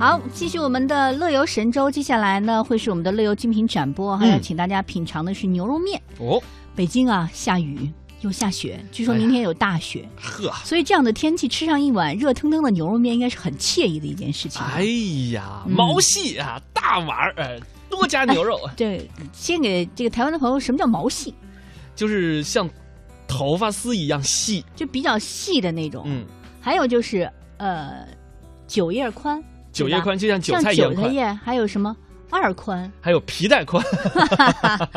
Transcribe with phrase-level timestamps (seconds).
[0.00, 6.00] 好，继续我们的乐游神州，接下来呢会是我们的乐游精品展播，还要嗯请大家品尝的是牛肉面。
[6.18, 6.42] 哦，
[6.74, 7.92] 北京啊，下雨
[8.22, 14.62] 又下雪，据说明天有大雪，呵，所以这样的天气吃上一碗热腾腾的牛肉面，应该是很惬意的一件事情。
[14.62, 14.84] 哎
[15.34, 17.60] 呀，嗯毛细啊，大碗儿，呃，
[17.90, 21.34] 多加牛肉，对，先给这个台湾的朋友，什么叫毛细？
[21.94, 22.66] 就是像
[23.28, 24.64] 头发丝一样细。
[24.74, 26.04] 就比较细的那种。
[26.06, 26.24] 嗯，
[26.58, 28.08] 还有就是呃，
[28.66, 29.42] 九叶宽，
[29.80, 31.96] 九叶宽就像韭菜一样宽，韭菜叶，还有什么？
[32.32, 32.90] 二宽？
[33.00, 33.84] 还有皮带宽，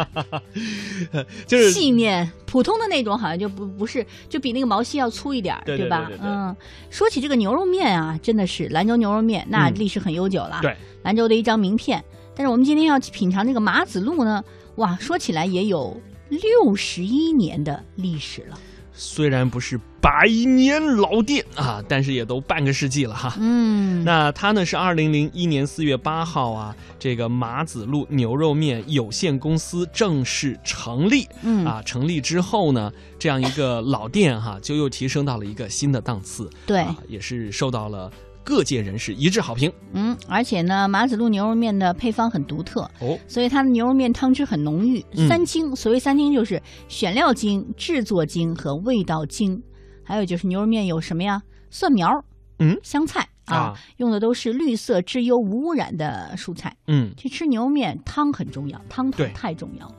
[1.47, 6.11] 就是细面，普通的那种好像就不不是，就比那个毛细要粗一点儿，对对吧？
[6.21, 6.55] 嗯，
[6.91, 9.73] 说起这个牛肉面啊，真的是兰州牛肉面，那嗯。
[9.75, 12.03] 历史很悠久了，对，兰州的一张名片。
[12.35, 14.43] 但是我们今天要去品尝这个马子路呢，
[14.75, 18.59] 哇，说起来也有六十一年的历史了。
[18.93, 23.35] 虽然不是百年老店啊，但是也都半个世纪了哈。
[23.39, 31.27] 嗯，那它呢是二零零一年四月八号啊，这个马子路牛肉面有限公司正式成立。
[31.41, 36.49] 嗯啊，成立之后呢，这样一个老店哈，就又提升到了一个新的档次。
[36.65, 38.11] 对，啊，也是受到了
[38.43, 39.71] 各界人士一致好评。
[39.93, 45.03] 嗯，而且呢，马子路牛肉面的配方很独特，哦，所以它的牛肉面汤汁很浓郁。
[45.13, 49.61] 嗯三精，所谓三精就是选料精、制作精和味道精，
[50.03, 51.41] 还有就是牛肉面有什么呀？
[51.69, 52.23] 蒜苗、
[52.59, 56.75] 嗯香菜啊，啊用的都是绿色、质优、无污染的蔬菜。
[56.87, 59.95] 嗯，去吃牛肉面，汤很重要，汤头太重要了。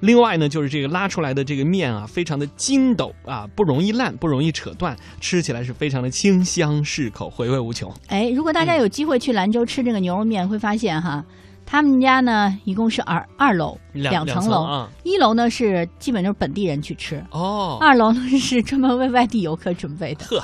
[0.00, 7.92] 另外呢，就是这个拉出来的这个面啊，非常的筋斗啊，不容易烂，不容易扯断，吃起来是非常的清香适口，回味无穷。
[8.08, 11.24] 哎，如果大家有机会去兰州吃这个牛肉面，会发现哈，
[11.66, 20.24] 他们家呢一共是二二楼两层楼，啊，一楼呢是基本就是本地人去吃，哦，二楼呢是专门为外地游客准备的。
[20.24, 20.42] 呵。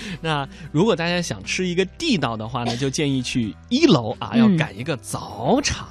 [0.20, 4.38] 那如果大家想吃一个地道的话呢，就建议去一楼啊，嗯。
[4.38, 5.88] 要赶一个早场。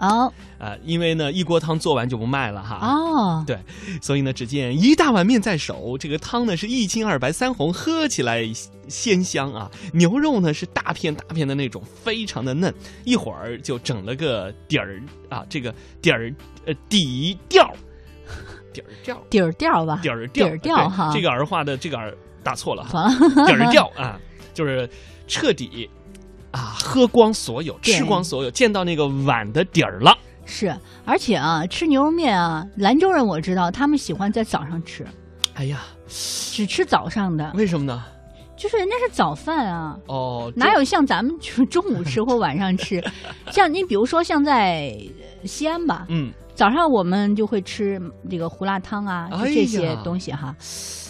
[0.00, 0.32] 哦。
[0.58, 2.78] 啊，因为呢一锅汤做完就不卖了哈。
[2.80, 3.58] 哦，对，
[4.00, 8.42] 所以呢，只见一大碗面在手，这个汤呢是一清二白三红，喝起来
[8.88, 9.70] 鲜香啊。
[9.92, 12.72] 牛肉呢是大片大片的那种，非常的嫩，
[13.04, 16.34] 一会儿就整了个底儿啊，这个底儿
[16.64, 17.70] 呃底调，
[18.72, 21.10] 底儿调，底儿调吧，底儿调，底儿调哈。
[21.12, 22.16] 这个儿化的这个儿
[22.46, 22.86] 打错了
[23.46, 24.18] 底 儿调啊，
[24.54, 24.88] 就是
[25.26, 25.90] 彻底。
[26.52, 30.16] 啊，喝光所有，吃光所有，见到那个碗的底儿了。
[30.46, 30.74] 是，
[31.04, 35.06] 而且啊，吃牛肉面啊，兰州人我知道，他们喜欢在早上吃，
[35.52, 38.02] 哎呀，只吃早上的，为什么呢？
[38.56, 39.98] 就是人家是早饭啊。
[40.06, 43.04] 哦，哪有像咱们就是 中午吃或晚上吃？
[43.50, 44.96] 像你比如说像在
[45.42, 50.56] 呃西安吧，嗯，早上我们就会吃这个胡辣汤啊，这些东西哈。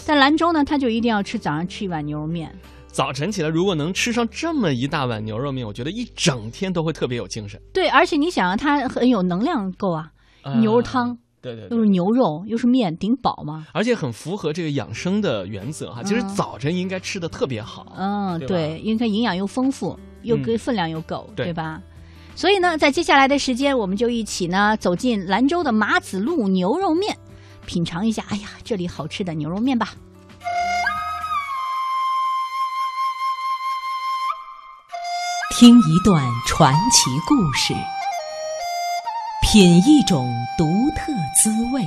[0.07, 2.49] 在兰州呢，他就一定要吃早上吃一碗牛肉面。
[2.85, 7.59] 早晨起来，如果能吃上这么一大碗牛肉面，我觉得一整天都会特别有精神。
[7.73, 10.09] 对，而且你想啊，它很有能量够啊，
[10.43, 13.67] 啊牛肉汤对对对，又是牛肉又是面，顶饱嘛。
[13.73, 16.01] 而且很符合这个养生的原则哈。
[16.01, 17.93] 其实嗯早晨应该吃的特别好。
[17.97, 21.81] 嗯，对因为它营养又丰富，又嗯跟分量又够，对对吧？
[22.33, 27.13] 所以呢，在接下来的时间，我们就一起呢走进兰州的马子路牛肉面，
[27.67, 29.93] 品尝一下，哎呀，这里好吃的牛肉面吧。
[35.59, 37.73] 听一段传奇故事，
[39.43, 41.83] 品一种独特滋味，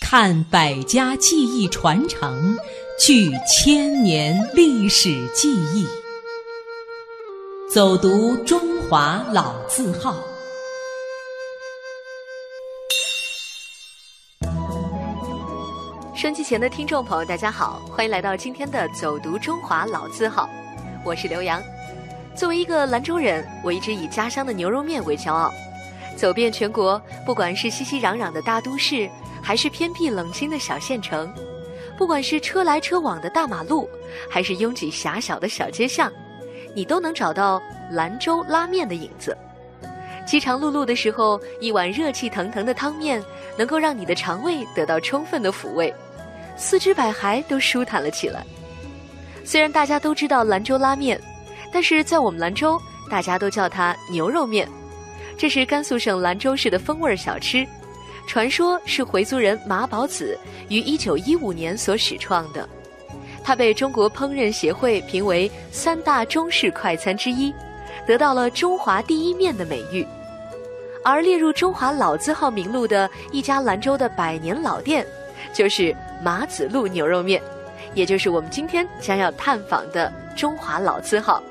[0.00, 2.58] 看百家技艺传承，
[2.98, 5.86] 聚千年历史记忆，
[7.70, 10.16] 走读中华老字号。
[16.26, 20.42] 收机前的听众朋友，大家好，欢迎来到今天的《走读中华老字号》，
[21.04, 21.62] 我是刘洋。
[22.34, 25.54] 作为一个兰州人，我一直以家乡的牛肉面为骄傲。
[26.16, 29.08] 走遍全国，不管是熙熙攘攘的大都市，
[29.40, 31.32] 还是偏僻冷清的小县城，
[31.96, 33.88] 不管是车来车往的大马路，
[34.28, 36.10] 还是拥挤狭小的小街巷，
[36.74, 37.62] 你都能找到
[37.92, 39.38] 兰州拉面的影子。
[40.26, 43.22] 饥肠辘辘的时候，一碗热气腾腾的汤面，
[43.56, 45.94] 能够让你的肠胃得到充分的抚慰。
[46.56, 48.44] 四肢百骸都舒坦了起来。
[49.44, 51.20] 虽然大家都知道兰州拉面，
[51.72, 54.68] 但是在我们兰州，大家都叫它牛肉面。
[55.38, 57.66] 这是甘肃省兰州市的风味小吃，
[58.26, 60.38] 传说是回族人马宝子
[60.68, 62.68] 于1915年所始创的。
[63.44, 67.54] 它被中国烹饪协会评为三大中式快餐之一，
[68.06, 70.04] 得到了“中华第一面”的美誉。
[71.04, 75.06] 而列入中华老字号名录的一家兰州的百年老店，
[75.56, 77.40] 就是马子路牛肉面，
[77.94, 81.42] 也就是我们今天将要探访的中华老字号。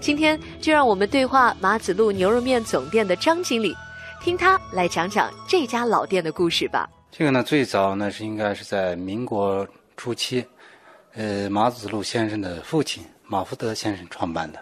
[0.00, 3.76] 今天就让我们对话马子路牛肉面总店的张经理，
[4.22, 6.88] 听他来讲讲这家老店的故事吧。
[7.10, 10.42] 这个呢，最早呢是应该是在民国初期，
[11.12, 14.58] 呃，马子路先生的父亲马福德先生创办的。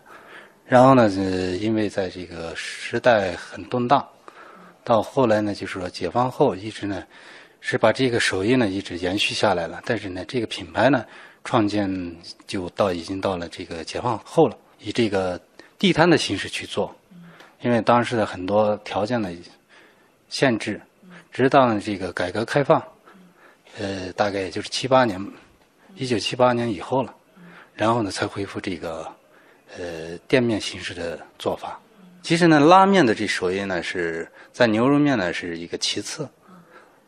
[0.66, 4.04] 然后呢，呃，因为在这个时代很动荡，
[4.82, 7.04] 到后来呢，就是说解放后一直呢
[7.62, 9.80] 是把这个手艺呢一直延续下来了。
[9.86, 11.02] 但是呢，这个品牌呢
[11.42, 11.88] 创建
[12.46, 15.40] 就到已经到了这个解放后了，以这个
[15.78, 16.94] 地摊的形式去做，
[17.62, 19.32] 因为当时的很多条件的
[20.28, 20.78] 限制。
[21.34, 22.82] 直到这个改革开放，
[23.78, 25.18] 呃，大概也就是七八年，
[25.94, 27.14] 一九七八年以后了，
[27.74, 29.10] 然后呢，才恢复这个
[29.78, 31.80] 呃店面形式的做法。
[32.20, 36.28] 其实呢，拉面的这手艺呢，是在牛肉面呢是一个其次，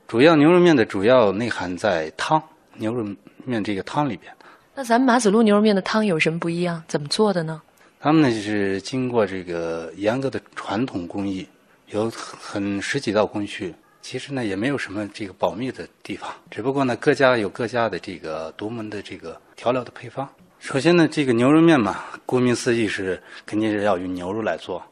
[0.07, 2.41] 主要牛肉面的主要内涵在汤，
[2.77, 3.05] 牛肉
[3.45, 4.33] 面这个汤里边。
[4.75, 6.83] 那咱们马子路牛肉面的汤有什么不一样？
[6.87, 7.61] 怎么做的呢？
[8.01, 11.49] 他们呢就是经过这个严格的传统工艺，
[11.89, 13.75] 有很十几道工序。
[14.03, 20.29] 其实呢，也没有什么这个保密的地方，只不过呢，各家有各家的这个独门的这个调料的配方。
[20.59, 24.83] 首先呢，这个牛肉面嘛，顾名思义是肯定是要用牛肉来做。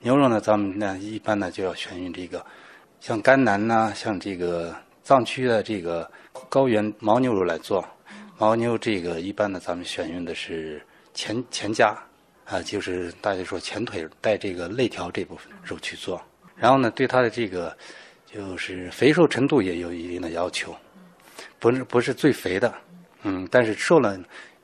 [0.00, 2.42] 牛肉呢，咱们呢一般呢就要选用这个，
[3.02, 4.72] 像甘南呐，像这个
[5.02, 6.08] 藏区的这个
[6.48, 7.84] 高原牦牛肉来做。
[8.38, 10.80] 牦牛这个一般呢，咱们选用的是
[11.12, 11.92] 前前夹，
[12.44, 16.22] 啊，就是大家说前腿带这个肋条这部分肉去做。
[16.54, 17.76] 然后呢，对它的这个。
[18.24, 20.74] 就是肥瘦程度也有一定的要求，
[21.58, 22.72] 不是不是最肥的，
[23.24, 24.18] 嗯，但是瘦了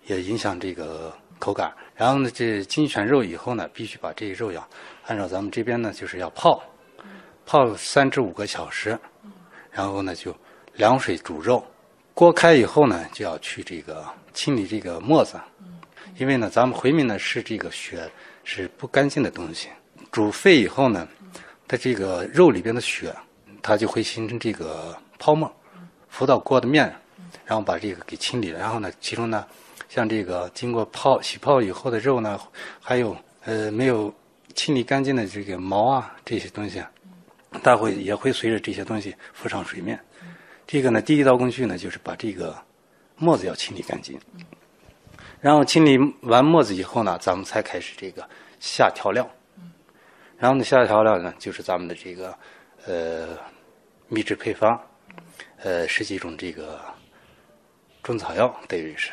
[0.07, 1.71] 也影响这个口感。
[1.95, 4.67] 然后呢，这精选肉以后呢，必须把这些肉要
[5.05, 6.63] 按照咱们这边呢，就是要泡，
[7.49, 8.99] 泡三至五个小时，
[9.71, 10.37] 然后呢就
[10.75, 11.65] 凉水煮肉。
[12.13, 14.05] 锅开以后呢，就要去这个
[14.35, 15.41] 清理这个沫子，
[16.19, 18.07] 因为呢，咱们回民呢是这个血
[18.45, 19.71] 是不干净的东西。
[20.13, 21.09] 煮沸以后呢，
[21.67, 23.17] 它这个肉里边的血。
[23.61, 25.53] 它就会形成这个泡沫，
[26.09, 26.95] 浮到锅的面，
[27.45, 28.59] 然后把这个给清理了。
[28.59, 29.45] 然后呢，其中呢，
[29.89, 32.39] 像这个经过泡洗泡以后的肉呢，
[32.81, 34.15] 还有呃没有
[34.55, 36.83] 清理干净的这个毛啊这些东西，
[37.63, 39.99] 它会也会随着这些东西浮上水面。
[40.67, 42.57] 这个呢，第一道工序呢，就是把这个
[43.17, 44.19] 沫子要清理干净。
[45.41, 48.29] 然后清理完沫子以后呢，咱们才开始这个
[48.61, 49.29] 下调料。
[50.37, 52.37] 然后呢，下调料呢，就是咱们的这个
[52.87, 53.39] 呃。
[54.11, 54.81] 秘制配方，
[55.59, 56.81] 呃，十几种这个
[58.03, 59.11] 中草药，等于是，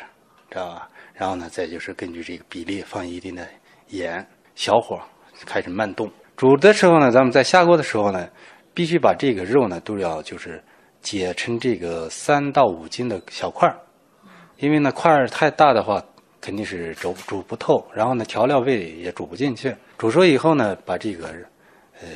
[0.48, 0.90] 知道吧？
[1.12, 3.46] 然后呢，再就是根据这个比例放一定的
[3.88, 4.98] 盐，小火
[5.44, 6.10] 开始慢动。
[6.36, 8.28] 煮的时候呢，咱们在下锅的时候呢，
[8.74, 10.62] 必须把这个肉呢都要就是
[11.00, 13.74] 解成这个三到五斤的小块儿，
[14.58, 16.02] 因为呢块儿太大的话
[16.38, 19.74] 肯定是煮煮不透，然后呢调料味也煮不进去。
[19.96, 21.28] 煮熟以后呢，把这个
[22.02, 22.06] 呃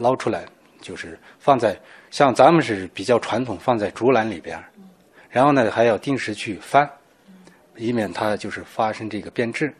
[0.00, 0.46] 捞出来，
[0.80, 1.78] 就是放在。
[2.10, 4.58] 像咱们是比较传统，放在竹篮里边，
[5.28, 6.88] 然后呢还要定时去翻，
[7.76, 9.74] 以免它就是发生这个变质。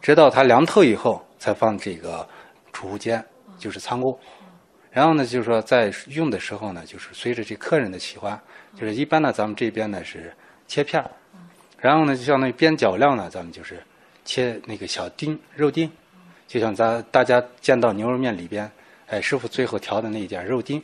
[0.00, 2.26] 直到它凉透以后，才放这个
[2.74, 3.24] 储物间，
[3.56, 4.18] 就是仓库。
[4.90, 8.38] 然后呢，就是说在用的时候呢，就是随着这客人的喜欢，
[8.78, 10.30] 就是一般呢，咱们这边呢是
[10.68, 11.10] 切片儿，
[11.78, 13.82] 然后呢，就像那边角料呢，咱们就是
[14.24, 15.90] 切那个小丁肉丁，
[16.46, 18.70] 就像咱大家见到牛肉面里边，
[19.08, 20.80] 哎，师傅最后调的那一点肉丁。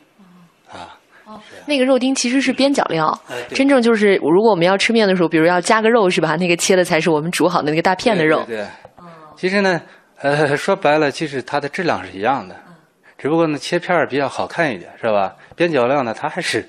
[0.68, 3.16] 啊，哦，那个肉丁其实是边角料，
[3.50, 6.36] 真正就是如果我们要吃面的时候，比如要加个肉是吧？
[6.36, 8.44] 那个切的才是我们煮好的那个大片的肉。
[8.46, 8.66] 对，
[9.36, 9.80] 其实呢，
[10.22, 12.54] 呃，说白了，其实它的质量是一样的，
[13.16, 15.34] 只不过呢，切片儿比较好看一点，是吧？
[15.56, 16.68] 边角料呢，它还是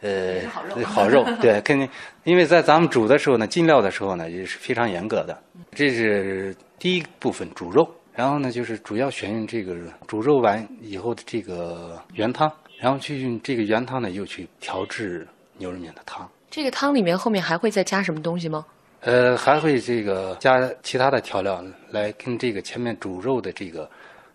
[0.00, 0.40] 呃
[0.84, 1.88] 好肉， 对，肯定，
[2.22, 5.36] 因为在咱们煮的时候呢，进料的时候呢，也是非常严格的。
[5.72, 7.84] 这是第一部分煮肉，
[8.14, 9.74] 然后呢，就是主要选用这个
[10.06, 12.50] 煮肉完以后的这个原汤。
[12.80, 16.28] 然后去用这个原汤呢，又去调制牛肉面的汤。
[16.50, 18.64] 这个汤里面后面还会再加什么东西吗？
[19.04, 23.88] 呃，还会这个加其他的调料来跟这个前面煮肉的这个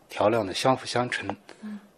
[0.07, 1.27] 调料呢相辅相成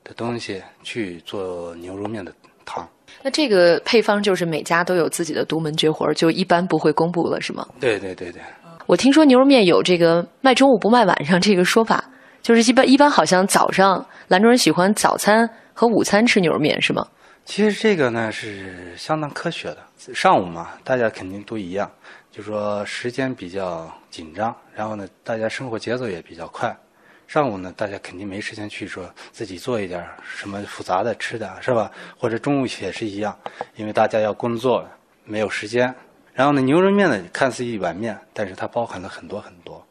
[0.03, 2.33] 的东西去做牛肉面的
[2.65, 2.87] 汤。
[3.21, 7.67] 那这个配方就是每家都有自己的独门绝活，就一般不会公布了，是吗？
[7.79, 8.41] 对对对对。
[8.87, 12.03] 我听说牛肉面有这个卖中午不卖晚上这个说法，
[12.41, 15.49] 就是一般一般好像早上兰州人喜欢早餐。
[15.73, 17.07] 和午餐吃牛肉面是吗？
[17.45, 19.77] 其实这个呢是相当科学的。
[20.13, 21.89] 上午嘛，大家肯定都一样，
[22.31, 26.73] 就说时间比较紧张，然后呢，大家生活节奏也比较快。
[27.27, 31.91] 上午呢，大家肯定没时间去说自己做一点什么复杂的吃的，是吧？
[32.17, 33.37] 或者中午也是一样，
[33.75, 34.87] 因为大家要工作，
[35.25, 35.93] 没有时间。
[36.33, 39.85] 然后呢，牛肉面呢，看似一碗面，但是它包含了很多很多。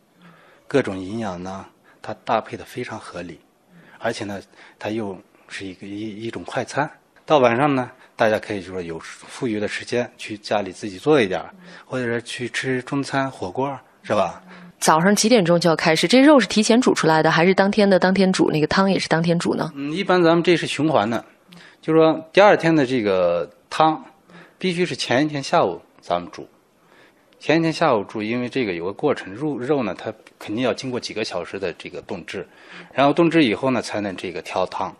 [0.67, 1.67] 各种营养呢，
[2.01, 3.39] 它搭配的非常合理，
[3.99, 4.41] 而且呢，
[4.79, 6.91] 它又是一个一一种快餐。
[7.27, 11.49] 到晚上呢，大家可以就说有富余的时间去家里自己做一点儿，
[11.87, 14.43] 或者是去吃中餐火锅，是吧？
[14.79, 16.07] 早上几点钟就要开始？
[16.07, 18.51] 这肉是提前煮出来的，还是当天的当天煮？
[18.51, 19.73] 那个汤也是当天煮呢？
[19.75, 21.25] 嗯，一般咱们这是循环的，
[21.81, 24.05] 就是说第二天的这个汤，
[24.59, 26.47] 必须是前一天下午咱们煮。
[27.39, 32.47] 前一天下午煮，因为这个有个过程，肉肉呢，它肯定要经过几个小时的这个冻制，
[32.93, 34.95] 然后冻制以后呢，才能这个调汤，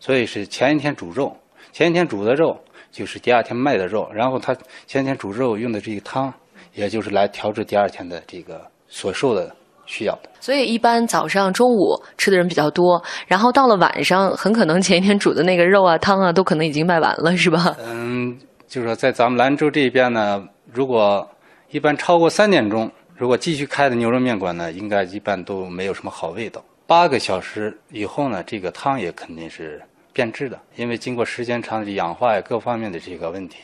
[0.00, 1.36] 所以是前一天煮肉，
[1.72, 2.58] 前一天煮的肉
[2.90, 4.54] 就是第二天卖的肉，然后他
[4.86, 6.32] 前一天煮肉用的这个汤，
[6.74, 9.54] 也就是来调制第二天的这个所受的
[9.86, 10.30] 需要的。
[10.40, 17.76] 所以一般早上、中午吃的人比较多，然后到了晚上，很可能前一天煮的那个肉啊、汤啊，都可能已经卖完了，是吧？
[17.84, 21.28] 嗯，就是说在咱们兰州这边呢，如果
[21.70, 26.64] 一般超过三点钟，如果继续开的牛肉面馆呢，应该一般都没有什么好味道。
[26.86, 29.80] 八个小时以后呢，这个汤也肯定是
[30.20, 33.56] 变质的，因为经过时间长的氧化呀各方面的这个问题，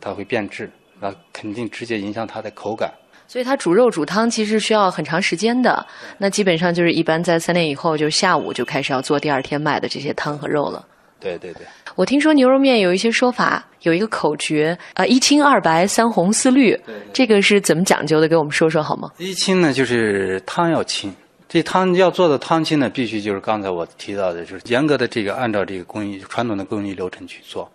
[0.00, 0.68] 它会变质，
[0.98, 2.92] 那肯定直接影响它的口感。
[3.28, 5.86] 所以它煮肉煮汤其实需要很长时间的。
[6.18, 10.84] 那基本上就是一般在三点以后，就是下午就开始要做第二天卖的这些汤和肉了。
[11.20, 16.76] 对对对，我听说牛肉面有一些说法，有一个口诀，呃，一清二白三红四绿，
[17.12, 18.26] 这个是怎么讲究的？
[18.26, 19.08] 给我们说说好吗？
[19.18, 21.14] 一清呢，就是汤要清，
[21.52, 27.70] 这汤要做的汤清呢，必须就是刚才我提到的，就是严格的这个按照这个工艺传统的工艺流程去做，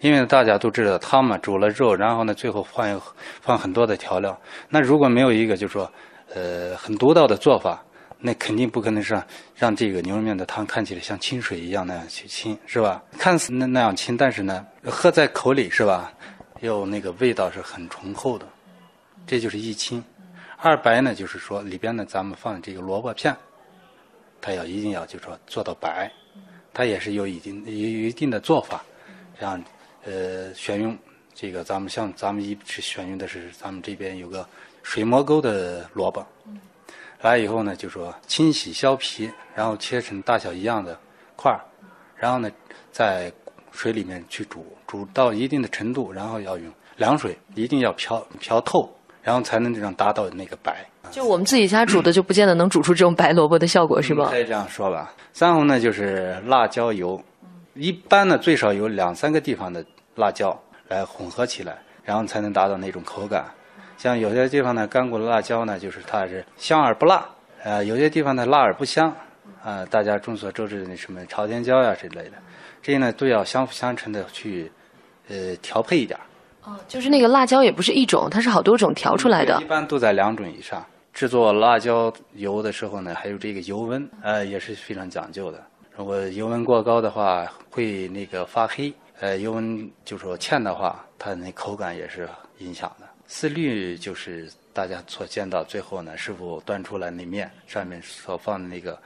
[0.00, 3.00] 因为大家都知道汤嘛，煮了肉，然后呢，最后放
[3.40, 5.90] 放很多的调料，那如果没有一个就是说，
[6.34, 7.82] 呃，很独到的做法。
[8.24, 9.20] 那肯定不可能是
[9.56, 13.02] 让这个牛肉面的汤看起来像清水一样那样去清，是吧？
[13.18, 16.12] 看似那那样清，但是呢，喝在口里是吧？
[16.60, 18.46] 又那个味道是很醇厚的，
[19.26, 20.04] 这就是一清。
[20.64, 23.36] 二白呢，就是说里边呢，咱们放这个萝卜片，
[24.40, 26.08] 它要一定要就是说做到白，
[26.72, 28.80] 它也是有一定有一定的做法，
[29.40, 29.60] 像
[30.04, 30.96] 呃选用
[31.34, 34.48] 这个咱们像咱们一直选用的是咱们这边有个
[34.84, 36.24] 水磨沟的萝卜。
[37.22, 40.96] 来以后呢，就说清洗削皮，然后切成大小一样的
[41.34, 41.58] 块儿，
[42.14, 42.48] 然后呢，
[42.92, 43.32] 在
[43.72, 48.88] 水里面去煮，煮到一定的程度，然后要用凉水，一定要漂漂透，
[49.22, 50.84] 然后才能这种达到那个白。
[51.10, 54.28] 就我们自己家煮的，就不见得能煮出这种白萝卜的效果，是吧？
[54.30, 55.12] 可以这样说吧。
[55.32, 57.22] 三红呢，就是辣椒油，
[57.74, 63.44] 一般呢最少有两三个地方的辣椒来混合起来，然后才能达到那种口感。
[63.98, 67.28] 像有些地方呢，干果辣椒呢，就是它是香而不辣，
[67.62, 69.14] 呃，有些地方呢辣而不香，
[69.62, 72.32] 啊，大家众所周知的那什么朝天椒呀之类的，
[72.82, 74.72] 这些呢都要相辅相成的去，
[75.28, 76.18] 呃，调配一点。
[76.64, 79.60] 哦，就是那个辣椒也不是一种，它是好多种调出来的。
[79.60, 80.84] 一般都在两种以上。
[81.12, 85.62] 制作辣椒油的时候呢，还有这个油温，呃，也是非常讲究的。
[85.94, 88.90] 如果油温过高的话，会那个发黑；
[89.20, 92.26] 呃，油温就说欠的话，它那口感也是
[92.58, 93.06] 影响的。
[93.26, 98.98] 四绿就是大家所见到最后呢，师傅端出来那面上面所放的那个，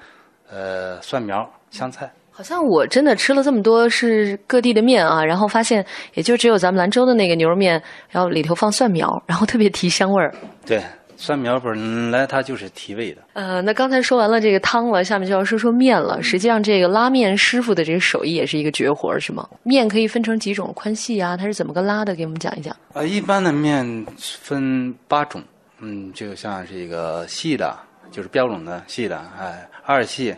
[0.48, 2.08] 呃，蒜苗、香菜。
[2.36, 10.34] 好像我真的吃了这么多是各地的面啊，然后发现也就只有咱们兰州的那个牛肉面，然后里头放蒜苗，然后特别提香味儿。
[10.66, 10.82] 对。
[11.18, 13.22] 蒜苗本来它就是提味的。
[13.32, 16.22] 呃，那刚才说完了这个汤了，下面就要说说面了。
[16.22, 19.48] 实际上，这个拉面师傅的这个手艺也是一个绝活，是吗？
[19.62, 21.34] 面可以分成几种宽细啊？
[21.34, 22.14] 它是怎么个拉的？
[22.14, 22.76] 给我们讲一讲。
[22.92, 25.42] 啊，一般的面分八种，
[25.80, 27.74] 嗯，就像是一个细的，
[28.10, 30.36] 就是标准的细的，哎，二细，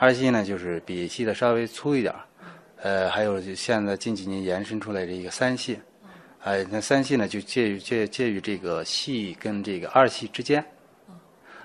[0.00, 2.14] 二细呢就是比细的稍微粗一点
[2.76, 5.78] 呃，还有就现在近几年延伸出来的一个三系。
[6.42, 10.64] 哎，那三系呢，就介于介介于这个系跟这个二系之间，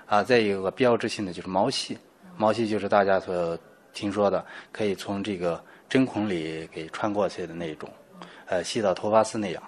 [0.04, 1.96] 啊，再有个标志性的就是毛细，
[2.36, 3.58] 毛细就是大家所
[3.94, 7.88] 听说的，可以从这个针孔里给穿过去的那一种，
[8.44, 9.62] 呃，细到头发丝那样，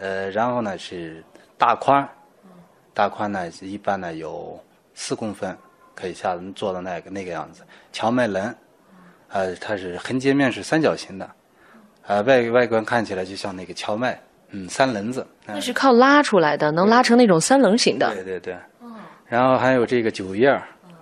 [0.00, 1.22] 呃，然后呢是
[1.56, 2.08] 大宽，
[2.92, 4.60] 大宽呢一般呢有
[4.92, 5.56] 四公分，
[5.96, 7.62] 可以下做到那个那个样子，
[7.92, 8.54] 荞麦棱，
[9.28, 11.28] 呃，它是横截面是三角形的。
[12.06, 15.26] 呃，外外观看起来就像那个荞麦，嗯，三棱子。
[15.44, 18.14] 那是靠拉出来的，能拉成那种三棱形的。
[18.14, 18.56] 对对对。
[19.26, 20.56] 然后还有这个韭叶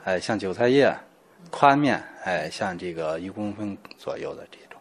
[0.05, 0.97] 哎，像韭菜叶，
[1.51, 4.81] 宽面，哎，像这个一公分左右的这种，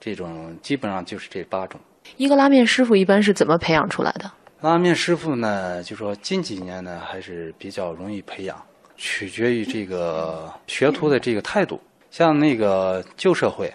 [0.00, 1.78] 这种基本上就是这八种。
[2.16, 4.30] 一个拉面师傅一般是怎么培养出来的？
[4.62, 8.56] 拉面师傅呢，就说近几年呢还是比较容易培养，
[9.02, 11.80] 取决于这个学徒的这个态度。
[12.08, 13.68] 像那个旧社会。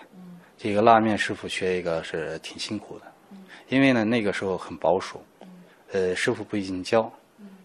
[0.60, 3.06] 这个拉面师傅学一个是挺辛苦的，
[3.70, 5.24] 因为呢那个时候很保守，
[5.92, 7.14] 呃，师傅不一定教，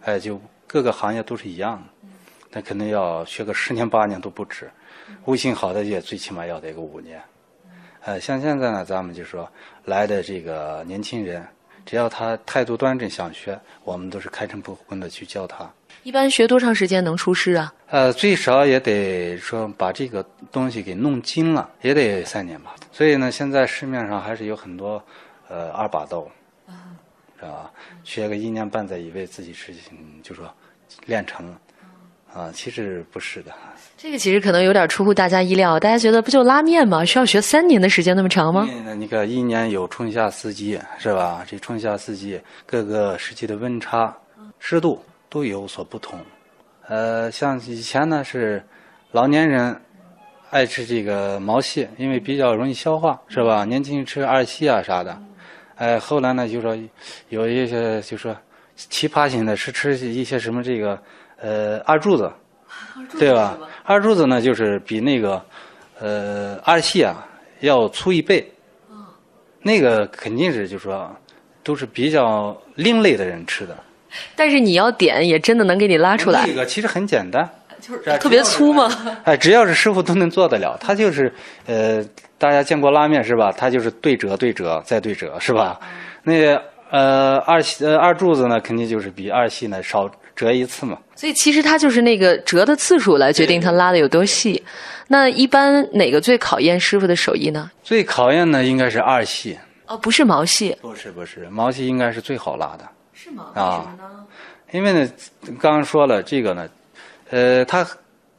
[0.01, 2.09] 哎，就各个行业都是一样的。
[2.51, 4.69] 那可能要学个十年八年都不止。
[5.25, 7.19] 悟性好的也最起码要得个五年。
[8.01, 9.51] 呃，像现在呢，咱们就说
[9.85, 11.43] 来的这个年轻人，
[11.85, 15.69] 只要他态度端正想学，我们都是开诚布公的去教他。
[16.03, 17.73] 一般学多长时间能出师啊？
[17.87, 22.75] 呃，最少也得说把这个东西给弄精了，也得三年吧。
[22.91, 25.01] 所以呢，现在市面上还是有很多
[25.47, 26.27] 呃二把刀
[26.67, 26.91] 啊，
[27.39, 27.71] 是吧？
[28.03, 30.53] 学个一年半载，以为自己是嗯就说
[31.05, 31.57] 练成了，
[32.33, 33.51] 啊，其实不是的。
[33.95, 37.05] 这个其实可能有点出乎大家意料，大家觉得不就拉面吗？
[37.05, 38.67] 需要学三年的时间那么长吗？
[38.97, 41.45] 你看一年有春夏四季，是吧？
[41.47, 44.13] 这春夏四季各个时期的温差、
[44.59, 46.19] 湿度都有所不同。
[46.87, 48.61] 呃，像以前呢是
[49.11, 49.79] 老年人
[50.49, 53.63] 爱吃这个毛蟹，因为比较容易消化，是吧？
[53.63, 55.17] 年轻人吃二蟹啊啥的。
[55.75, 56.77] 哎，后来呢就说
[57.29, 58.35] 有一些就说
[58.75, 61.01] 奇葩型的是吃一些什么这个
[61.43, 62.31] 呃二柱子，
[63.19, 63.55] 对吧？
[63.83, 65.39] 二柱子呢就是比那个
[65.99, 67.27] 呃二细啊
[67.59, 68.49] 要粗一倍。
[69.65, 71.09] 那个肯定是就说
[71.63, 73.77] 都是比较另类的人吃的。
[74.35, 78.89] 但是你要点，也真的能给你拉出来这，个其实很简单，就是特别粗吗？
[79.23, 80.77] 哎，只要是师傅都能做得了。
[80.79, 81.33] 他就是
[81.65, 82.03] 呃，
[82.37, 83.51] 大家见过拉面是吧？
[83.51, 85.79] 他就是对折、对折再对折是吧？
[86.23, 86.61] 那个
[86.93, 90.95] 呃二细呃二柱子呢，肯定就是比二细呢少折一次嘛。
[91.15, 94.61] 所以其实它就是那个折的次数来决定它拉的有多细。
[95.07, 97.71] 那一般哪个最考验师傅的手艺呢？
[97.81, 99.57] 最考验的应该是二细，
[99.87, 102.87] 哦，不是毛细，不是不是毛细应该是最好拉的。
[103.11, 103.51] 是吗？
[103.55, 103.95] 啊
[104.71, 105.09] 因为呢，
[105.59, 106.69] 刚刚说了这个呢，
[107.31, 107.83] 呃，它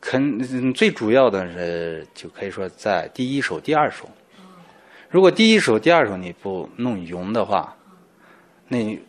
[0.01, 4.09] 肯嗯最主要的是就可以说在第一手、第二手。
[5.11, 7.73] 如果第一手、第二手你不弄匀的话，
[8.69, 9.01] 那你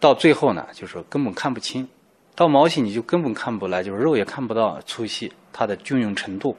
[0.00, 1.88] 到最后呢，就是根本看不清。
[2.34, 6.56] 到毛细你就根本看不来，就是肉也看不到粗细，它的均匀程度。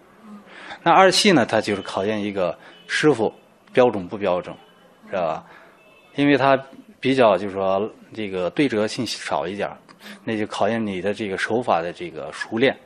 [0.84, 3.34] 那二细呢，它就是考验一个师傅
[3.72, 4.56] 标准不标准，
[5.10, 5.46] 知道吧？
[6.16, 6.62] 因为它
[7.00, 9.78] 比较就是说这个对折性少一点儿，
[10.26, 12.78] 那就考验你的这个手法的这个熟练，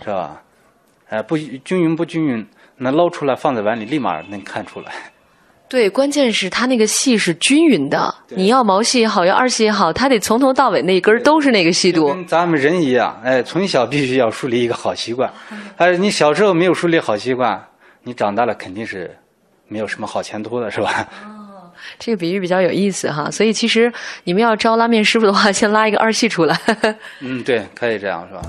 [0.00, 0.40] 是吧？
[1.08, 4.92] 哎，不均匀不均匀，那捞出来放在碗里，立马能看出来。
[5.70, 8.12] 对，关键是它那个细是均匀的。
[8.30, 12.08] 你要毛细也好，要二细也好，它得从头到尾那一根儿都是那个细度。
[12.08, 15.32] 跟咱们人一样，哎，从小必须要树立一个好习惯。
[15.76, 17.64] 哎你小时候没有树立好习惯，
[18.02, 19.16] 你长大了肯定是
[19.68, 21.06] 没有什么好前途的，是吧？
[21.24, 21.38] 哦
[22.00, 23.30] 这个比喻比较有意思哈。
[23.30, 23.90] 所以其实
[24.24, 26.58] 你们要招拉面师傅的话，先拉一个二细出来。
[27.20, 28.42] 嗯，对，可以这样，是吧？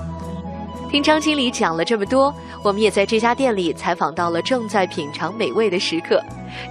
[0.92, 2.30] 听张经理讲了这么多，
[2.62, 6.22] 我们也在这家店里采访到了正在品尝美味的食客，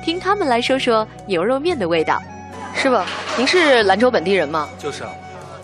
[0.05, 2.21] 听他们来说说牛肉面的味道。
[2.75, 3.01] 师傅，
[3.35, 4.69] 您是兰州本地人吗？
[4.77, 5.09] 就是啊，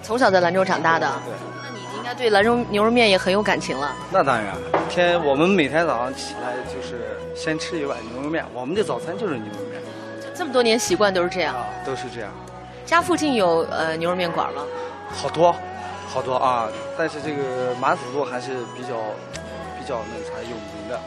[0.01, 3.95] 从小在兰州长大的，对，那你应该对兰州牛肉面也很有感情了。
[4.09, 4.55] 那当然，
[4.89, 9.79] 天我们每天早上起来就是先吃一碗牛肉面，我们的早餐就是牛肉面
[10.33, 11.53] 这么多年习惯都是这样。
[11.53, 12.31] 啊，都是这样，
[12.87, 14.63] 家附近有呃牛肉面馆吗？
[15.13, 15.55] 好多，
[16.07, 16.67] 好多啊。
[16.97, 18.95] 但是这个马祖路还是比较
[19.77, 20.99] 比较那个啥有名的。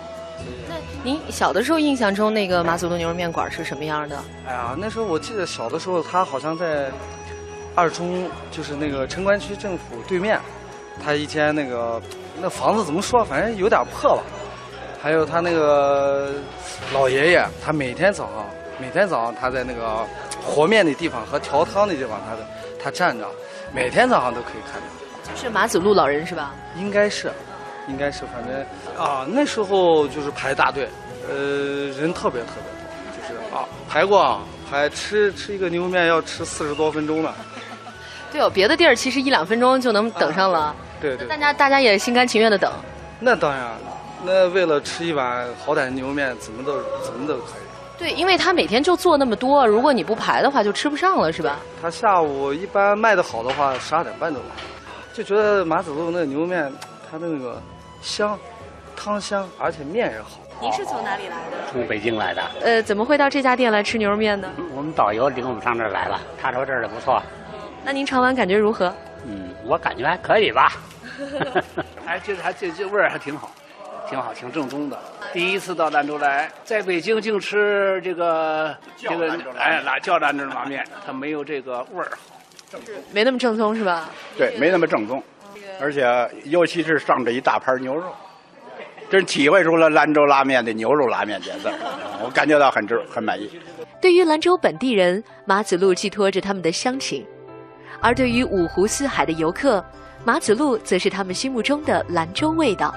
[0.68, 4.16] 那您小的时候印象中那个马祖路牛肉面馆是什么样的？
[4.46, 6.90] 哎呀，那时候我记得小的时候，他好像在
[7.74, 10.40] 二中，就是那个城关区政府对面，
[11.04, 12.00] 他以前那个
[12.40, 14.22] 那房子怎么说，反正有点破吧。
[15.02, 16.32] 还有他那个
[16.92, 18.46] 老爷爷，他每天早上，
[18.78, 20.06] 每天早上他在那个
[20.42, 22.46] 和面的地方和调汤的地方，他的
[22.82, 23.26] 他站着，
[23.72, 24.86] 每天早上都可以看到。
[25.32, 26.54] 就是马子路老人是吧？
[26.76, 27.30] 应该是，
[27.86, 30.88] 应该是，反正啊，那时候就是排大队，
[31.28, 31.34] 呃，
[31.98, 37.32] 人特别特别多，就是啊，排过啊，排吃吃一个牛肉面要吃四十多分钟呢。
[38.32, 42.72] 对哦，别的地儿其实一两分钟就能等上了，对对大，家大家也心甘情愿的等。
[43.20, 43.70] 那当然，
[44.24, 47.69] 那为了吃一碗好歹的牛肉面，怎么都怎么都可以。
[48.00, 51.58] 对，因为他每天就做那么多，如果你不排的话，就吃不上了，是吧？
[51.82, 54.48] 他下午一般卖的好的话，十二点半就完，
[55.12, 56.72] 就觉得马子路那个牛肉面，
[57.10, 57.60] 它的那个
[58.00, 58.38] 香，
[58.96, 60.40] 汤香，而且面也好。
[60.62, 61.70] 您是从哪里来的？
[61.70, 64.50] 从北京来的，呃，怎么会到这家店来吃牛肉面呢？
[64.74, 67.22] 我们导游领我们上这儿来了，他说这儿的不错，
[67.84, 68.94] 那您尝完感觉如何？
[69.26, 70.72] 嗯，我感觉还可以吧，
[72.06, 73.50] 还觉得还这这味儿还挺好，
[74.10, 74.98] 挺好，挺正宗的。
[75.32, 82.10] 第一次到兰州来，在北京净吃这个这个哎辣叫兰州拉面，它没有这个味儿
[82.72, 82.78] 好，
[83.12, 84.10] 没那么正宗是吧？
[84.36, 85.22] 对，没那么正宗，
[85.80, 88.12] 而且尤其是上这一大盘牛肉，
[89.08, 91.70] 真体会出了兰州拉面的牛肉拉面节奏，
[92.24, 93.48] 我感觉到很值很满意。
[94.00, 97.24] 对于兰州本地人，马子路寄托着他们的乡情，
[98.00, 99.84] 而对于五湖四海的游客，
[100.24, 102.92] 马子路则是他们心目中的兰州味道。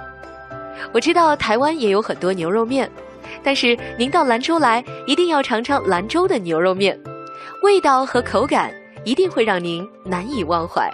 [0.92, 2.90] 我知道台湾也有很多牛肉面，
[3.44, 7.00] 但是您到兰州来，一定要尝尝兰州的牛肉面，
[7.62, 10.92] 味道和口感一定会让您难以忘怀。